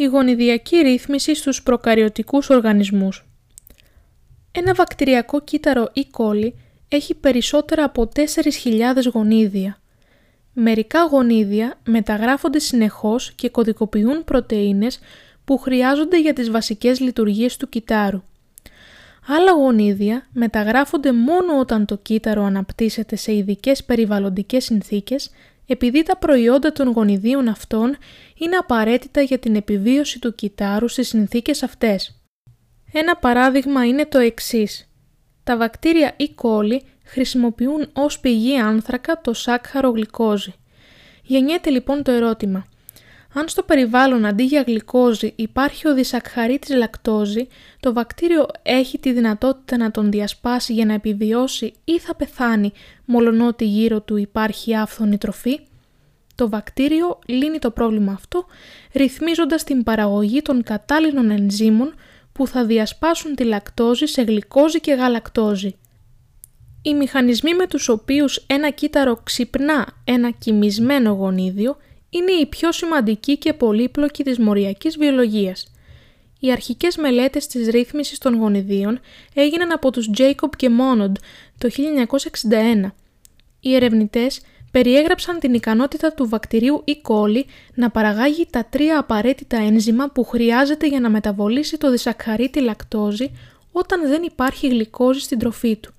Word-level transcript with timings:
η 0.00 0.04
γονιδιακή 0.04 0.76
ρύθμιση 0.76 1.34
στους 1.34 1.62
προκαριωτικούς 1.62 2.50
οργανισμούς. 2.50 3.26
Ένα 4.52 4.74
βακτηριακό 4.74 5.40
κύτταρο 5.40 5.88
ή 5.92 6.06
κόλλη 6.10 6.54
έχει 6.88 7.14
περισσότερα 7.14 7.84
από 7.84 8.08
4.000 8.14 9.10
γονίδια. 9.12 9.80
Μερικά 10.52 11.04
γονίδια 11.04 11.78
μεταγράφονται 11.84 12.58
συνεχώς 12.58 13.32
και 13.32 13.48
κωδικοποιούν 13.48 14.24
πρωτεΐνες 14.24 14.98
που 15.44 15.58
χρειάζονται 15.58 16.20
για 16.20 16.32
τις 16.32 16.50
βασικές 16.50 17.00
λειτουργίες 17.00 17.56
του 17.56 17.68
κυτάρου. 17.68 18.22
Άλλα 19.26 19.52
γονίδια 19.52 20.26
μεταγράφονται 20.32 21.12
μόνο 21.12 21.58
όταν 21.58 21.84
το 21.84 21.96
κύτταρο 21.96 22.44
αναπτύσσεται 22.44 23.16
σε 23.16 23.34
ειδικές 23.34 23.84
περιβαλλοντικές 23.84 24.64
συνθήκες 24.64 25.30
επειδή 25.70 26.02
τα 26.02 26.16
προϊόντα 26.16 26.72
των 26.72 26.88
γονιδίων 26.88 27.48
αυτών 27.48 27.96
είναι 28.38 28.56
απαραίτητα 28.56 29.20
για 29.20 29.38
την 29.38 29.56
επιβίωση 29.56 30.18
του 30.18 30.34
κυτάρου 30.34 30.88
στις 30.88 31.08
συνθήκες 31.08 31.62
αυτές. 31.62 32.22
Ένα 32.92 33.16
παράδειγμα 33.16 33.86
είναι 33.86 34.06
το 34.06 34.18
εξής. 34.18 34.88
Τα 35.44 35.56
βακτήρια 35.56 36.16
E. 36.18 36.24
coli 36.24 36.80
χρησιμοποιούν 37.04 37.90
ως 37.92 38.20
πηγή 38.20 38.58
άνθρακα 38.58 39.20
το 39.20 39.32
σάκχαρο 39.32 39.90
γλυκόζη. 39.90 40.54
Γεννιέται 41.22 41.70
λοιπόν 41.70 42.02
το 42.02 42.10
ερώτημα. 42.10 42.66
Αν 43.34 43.48
στο 43.48 43.62
περιβάλλον 43.62 44.24
αντί 44.24 44.44
για 44.44 44.64
γλυκόζη 44.66 45.32
υπάρχει 45.36 45.88
ο 45.88 45.94
δισακχαρίτης 45.94 46.76
λακτόζη, 46.76 47.48
το 47.80 47.92
βακτήριο 47.92 48.46
έχει 48.62 48.98
τη 48.98 49.12
δυνατότητα 49.12 49.76
να 49.76 49.90
τον 49.90 50.10
διασπάσει 50.10 50.72
για 50.72 50.84
να 50.84 50.94
επιβιώσει 50.94 51.72
ή 51.84 51.98
θα 51.98 52.14
πεθάνει 52.14 52.72
μολονότι 53.04 53.64
γύρω 53.64 54.00
του 54.00 54.16
υπάρχει 54.16 54.76
άφθονη 54.76 55.18
τροφή. 55.18 55.60
Το 56.34 56.48
βακτήριο 56.48 57.18
λύνει 57.26 57.58
το 57.58 57.70
πρόβλημα 57.70 58.12
αυτό 58.12 58.46
ρυθμίζοντας 58.94 59.64
την 59.64 59.82
παραγωγή 59.82 60.42
των 60.42 60.62
κατάλληλων 60.62 61.30
ενζήμων 61.30 61.94
που 62.32 62.46
θα 62.46 62.64
διασπάσουν 62.64 63.34
τη 63.34 63.44
λακτόζη 63.44 64.06
σε 64.06 64.22
γλυκόζη 64.22 64.80
και 64.80 64.92
γαλακτόζη. 64.92 65.76
Οι 66.82 66.94
μηχανισμοί 66.94 67.54
με 67.54 67.66
τους 67.66 67.88
οποίους 67.88 68.44
ένα 68.46 68.70
κύτταρο 68.70 69.20
ξυπνά 69.24 69.86
ένα 70.04 70.30
κοιμισμένο 70.30 71.10
γονίδιο 71.10 71.76
είναι 72.10 72.32
οι 72.32 72.46
πιο 72.46 72.72
σημαντικοί 72.72 73.38
και 73.38 73.52
πολύπλοκοι 73.52 74.24
της 74.24 74.38
μοριακής 74.38 74.98
βιολογίας. 74.98 75.72
Οι 76.40 76.52
αρχικές 76.52 76.96
μελέτες 76.96 77.46
της 77.46 77.68
ρύθμισης 77.68 78.18
των 78.18 78.34
γονιδίων 78.34 79.00
έγιναν 79.34 79.72
από 79.72 79.90
τους 79.90 80.10
Jacob 80.16 80.48
και 80.56 80.70
Monod 80.78 81.12
το 81.58 81.68
1961. 81.68 82.92
Οι 83.60 83.74
ερευνητές 83.74 84.40
περιέγραψαν 84.70 85.38
την 85.38 85.54
ικανότητα 85.54 86.12
του 86.12 86.28
βακτηρίου 86.28 86.84
E. 86.86 86.92
coli 86.92 87.42
να 87.74 87.90
παραγάγει 87.90 88.46
τα 88.50 88.64
τρία 88.64 88.98
απαραίτητα 88.98 89.56
ένζημα 89.56 90.10
που 90.10 90.24
χρειάζεται 90.24 90.86
για 90.88 91.00
να 91.00 91.10
μεταβολήσει 91.10 91.78
το 91.78 91.90
δισακχαρίτη 91.90 92.60
λακτόζη 92.60 93.30
όταν 93.72 94.08
δεν 94.08 94.22
υπάρχει 94.22 94.68
γλυκόζη 94.68 95.20
στην 95.20 95.38
τροφή 95.38 95.76
του. 95.76 95.92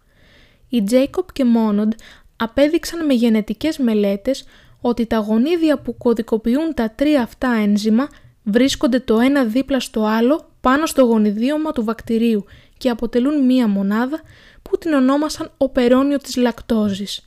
Οι 0.70 0.84
Jacob 0.90 1.26
και 1.34 1.44
Monod 1.56 1.90
απέδειξαν 2.36 3.06
με 3.06 3.14
γενετικές 3.14 3.78
μελέτες 3.78 4.46
ότι 4.82 5.06
τα 5.06 5.18
γονίδια 5.18 5.78
που 5.80 5.98
κωδικοποιούν 5.98 6.74
τα 6.74 6.92
τρία 6.96 7.22
αυτά 7.22 7.52
ένζημα 7.52 8.08
βρίσκονται 8.44 9.00
το 9.00 9.20
ένα 9.20 9.44
δίπλα 9.44 9.80
στο 9.80 10.04
άλλο 10.06 10.50
πάνω 10.62 10.86
στο 10.86 11.02
γονιδίωμα 11.02 11.72
του 11.72 11.84
βακτηρίου 11.84 12.46
και 12.78 12.90
αποτελούν 12.90 13.46
μία 13.46 13.68
μονάδα 13.68 14.22
που 14.62 14.78
την 14.78 14.94
ονόμασαν 14.94 15.52
οπερόνιο 15.58 16.18
της 16.18 16.36
λακτόζης. 16.36 17.24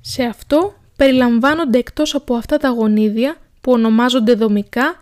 Σε 0.00 0.22
αυτό 0.22 0.74
περιλαμβάνονται 0.96 1.78
εκτός 1.78 2.14
από 2.14 2.34
αυτά 2.34 2.56
τα 2.56 2.68
γονίδια 2.68 3.36
που 3.60 3.72
ονομάζονται 3.72 4.34
δομικά 4.34 4.94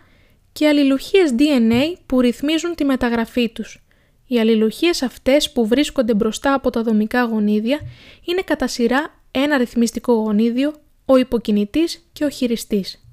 και 0.51 0.67
αλληλουχίες 0.67 1.35
DNA 1.37 1.97
που 2.05 2.21
ρυθμίζουν 2.21 2.75
τη 2.75 2.85
μεταγραφή 2.85 3.49
τους. 3.49 3.83
Οι 4.27 4.39
αλληλουχίες 4.39 5.01
αυτές 5.01 5.51
που 5.51 5.67
βρίσκονται 5.67 6.13
μπροστά 6.13 6.53
από 6.53 6.69
τα 6.69 6.83
δομικά 6.83 7.23
γονίδια 7.23 7.79
είναι 8.25 8.41
κατά 8.41 8.67
σειρά 8.67 9.13
ένα 9.31 9.57
ρυθμιστικό 9.57 10.13
γονίδιο, 10.13 10.73
ο 11.05 11.17
υποκινητής 11.17 12.07
και 12.13 12.25
ο 12.25 12.29
χειριστής. 12.29 13.05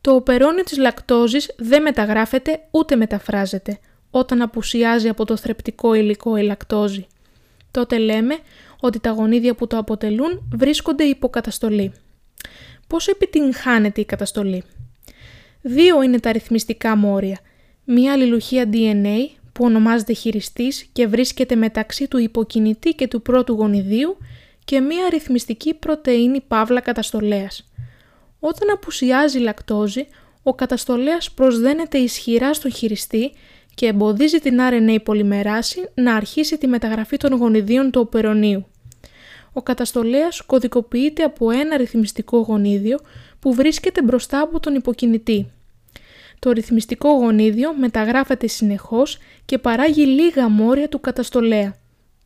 Το 0.00 0.14
οπερόνιο 0.14 0.62
της 0.62 0.78
λακτόζης 0.78 1.54
δεν 1.56 1.82
μεταγράφεται 1.82 2.60
ούτε 2.70 2.96
μεταφράζεται 2.96 3.78
όταν 4.10 4.42
απουσιάζει 4.42 5.08
από 5.08 5.24
το 5.24 5.36
θρεπτικό 5.36 5.94
υλικό 5.94 6.36
η 6.36 6.42
λακτόζη. 6.42 7.06
Τότε 7.70 7.98
λέμε 7.98 8.38
ότι 8.80 9.00
τα 9.00 9.10
γονίδια 9.10 9.54
που 9.54 9.66
το 9.66 9.78
αποτελούν 9.78 10.48
βρίσκονται 10.52 11.04
υποκαταστολή. 11.04 11.92
Πώς 12.86 13.08
επιτυγχάνεται 13.08 14.00
η 14.00 14.04
καταστολή; 14.04 14.62
Δύο 15.66 16.02
είναι 16.02 16.20
τα 16.20 16.32
ρυθμιστικά 16.32 16.96
μόρια. 16.96 17.38
Μία 17.84 18.12
αλληλουχία 18.12 18.68
DNA 18.72 19.18
που 19.52 19.64
ονομάζεται 19.64 20.12
χειριστής 20.12 20.88
και 20.92 21.06
βρίσκεται 21.06 21.54
μεταξύ 21.54 22.08
του 22.08 22.18
υποκινητή 22.18 22.90
και 22.90 23.08
του 23.08 23.22
πρώτου 23.22 23.54
γονιδίου 23.54 24.16
και 24.64 24.80
μία 24.80 25.08
ρυθμιστική 25.10 25.74
πρωτεΐνη 25.74 26.40
παύλα 26.40 26.80
καταστολέας. 26.80 27.70
Όταν 28.38 28.70
απουσιάζει 28.70 29.38
η 29.38 29.40
λακτόζη, 29.40 30.06
ο 30.42 30.54
καταστολέας 30.54 31.30
προσδένεται 31.30 31.98
ισχυρά 31.98 32.54
στον 32.54 32.72
χειριστή 32.72 33.32
και 33.74 33.86
εμποδίζει 33.86 34.38
την 34.38 34.58
RNA 34.60 34.96
πολυμεράση 35.04 35.88
να 35.94 36.14
αρχίσει 36.14 36.58
τη 36.58 36.66
μεταγραφή 36.66 37.16
των 37.16 37.32
γονιδίων 37.32 37.90
του 37.90 38.00
οπερονίου. 38.00 38.66
Ο 39.52 39.62
καταστολέας 39.62 40.40
κωδικοποιείται 40.40 41.22
από 41.22 41.50
ένα 41.50 41.76
ρυθμιστικό 41.76 42.38
γονίδιο 42.38 42.98
που 43.38 43.54
βρίσκεται 43.54 44.02
μπροστά 44.02 44.40
από 44.40 44.60
τον 44.60 44.74
υποκινητή. 44.74 45.52
Το 46.38 46.50
ρυθμιστικό 46.50 47.08
γονίδιο 47.08 47.74
μεταγράφεται 47.74 48.46
συνεχώς 48.46 49.18
και 49.44 49.58
παράγει 49.58 50.06
λίγα 50.06 50.48
μόρια 50.48 50.88
του 50.88 51.00
καταστολέα. 51.00 51.76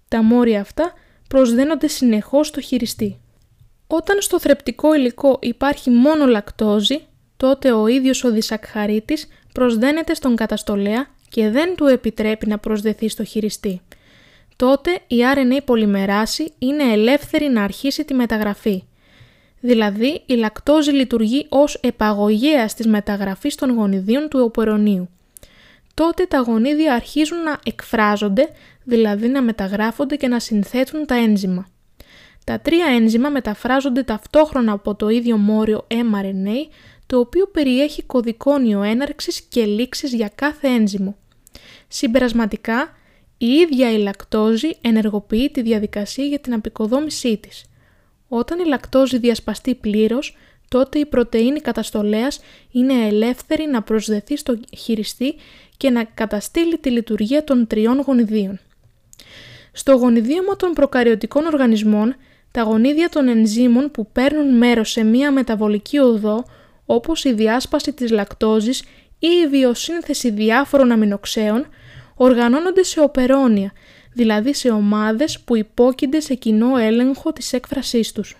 Τα 0.08 0.22
μόρια 0.22 0.60
αυτά 0.60 0.92
προσδένονται 1.28 1.86
συνεχώς 1.86 2.46
στο 2.46 2.60
χειριστή. 2.60 3.20
Όταν 3.86 4.20
στο 4.20 4.40
θρεπτικό 4.40 4.94
υλικό 4.94 5.38
υπάρχει 5.42 5.90
μόνο 5.90 6.26
λακτόζη, 6.26 7.00
τότε 7.36 7.72
ο 7.72 7.86
ίδιος 7.86 8.24
ο 8.24 8.30
δισακχαρίτης 8.30 9.26
προσδένεται 9.52 10.14
στον 10.14 10.36
καταστολέα 10.36 11.06
και 11.28 11.50
δεν 11.50 11.74
του 11.76 11.86
επιτρέπει 11.86 12.46
να 12.46 12.58
προσδεθεί 12.58 13.08
στο 13.08 13.24
χειριστή. 13.24 13.80
Τότε 14.56 14.90
η 15.06 15.16
RNA 15.34 15.58
πολυμεράση 15.64 16.52
είναι 16.58 16.92
ελεύθερη 16.92 17.48
να 17.48 17.62
αρχίσει 17.62 18.04
τη 18.04 18.14
μεταγραφή. 18.14 18.82
Δηλαδή, 19.60 20.22
η 20.26 20.34
λακτόζη 20.34 20.90
λειτουργεί 20.90 21.46
ως 21.48 21.74
επαγωγέας 21.74 22.74
της 22.74 22.86
μεταγραφής 22.86 23.54
των 23.54 23.74
γονιδίων 23.74 24.28
του 24.28 24.40
οπερονίου. 24.42 25.08
Τότε 25.98 26.24
τα 26.26 26.38
γονίδια 26.38 26.94
αρχίζουν 26.94 27.42
να 27.42 27.58
εκφράζονται, 27.64 28.48
δηλαδή 28.84 29.28
να 29.28 29.42
μεταγράφονται 29.42 30.16
και 30.16 30.28
να 30.28 30.40
συνθέτουν 30.40 31.06
τα 31.06 31.14
ένζημα. 31.14 31.68
Τα 32.44 32.60
τρία 32.60 32.86
ένζημα 32.86 33.28
μεταφράζονται 33.28 34.02
ταυτόχρονα 34.02 34.72
από 34.72 34.94
το 34.94 35.08
ίδιο 35.08 35.36
μόριο 35.36 35.86
mRNA, 35.90 36.72
το 37.06 37.18
οποίο 37.18 37.46
περιέχει 37.46 38.02
κωδικόνιο 38.02 38.82
έναρξης 38.82 39.40
και 39.40 39.64
λήξης 39.64 40.12
για 40.12 40.30
κάθε 40.34 40.68
ένζυμο. 40.68 41.16
Συμπερασματικά, 41.88 42.96
η 43.38 43.46
ίδια 43.46 43.92
η 43.92 43.98
λακτόζη 43.98 44.70
ενεργοποιεί 44.80 45.50
τη 45.50 45.62
διαδικασία 45.62 46.24
για 46.24 46.38
την 46.38 46.52
απεικοδόμησή 46.52 47.36
της. 47.36 47.64
Όταν 48.28 48.58
η 48.58 48.64
λακτόζη 48.64 49.18
διασπαστεί 49.18 49.74
πλήρως, 49.74 50.36
τότε 50.68 50.98
η 50.98 51.06
πρωτεΐνη 51.06 51.60
καταστολέας 51.60 52.40
είναι 52.70 53.06
ελεύθερη 53.06 53.66
να 53.66 53.82
προσδεθεί 53.82 54.36
στο 54.36 54.58
χειριστή 54.76 55.34
και 55.76 55.90
να 55.90 56.04
καταστήλει 56.04 56.78
τη 56.78 56.90
λειτουργία 56.90 57.44
των 57.44 57.66
τριών 57.66 58.00
γονιδίων. 58.00 58.58
Στο 59.72 59.92
γονιδίωμα 59.92 60.56
των 60.56 60.72
προκαριωτικών 60.72 61.46
οργανισμών, 61.46 62.16
τα 62.50 62.62
γονίδια 62.62 63.08
των 63.08 63.28
ενζήμων 63.28 63.90
που 63.90 64.12
παίρνουν 64.12 64.56
μέρος 64.56 64.90
σε 64.90 65.02
μία 65.02 65.32
μεταβολική 65.32 65.98
οδό, 65.98 66.44
όπως 66.86 67.24
η 67.24 67.32
διάσπαση 67.32 67.92
της 67.92 68.10
λακτόζης 68.10 68.80
ή 69.18 69.28
η 69.44 69.48
βιοσύνθεση 69.48 70.30
διάφορων 70.30 70.90
αμινοξέων, 70.90 71.66
οργανώνονται 72.14 72.82
σε 72.82 73.00
οπερόνια, 73.00 73.72
δηλαδή 74.12 74.54
σε 74.54 74.70
ομάδες 74.70 75.40
που 75.40 75.56
υπόκεινται 75.56 76.20
σε 76.20 76.34
κοινό 76.34 76.76
έλεγχο 76.76 77.32
της 77.32 77.52
έκφρασής 77.52 78.12
τους. 78.12 78.36